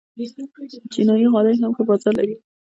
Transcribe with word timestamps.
چینايي 0.93 1.27
غالۍ 1.33 1.53
هم 1.63 1.71
ښه 1.77 1.83
بازار 1.89 2.13
لري. 2.19 2.35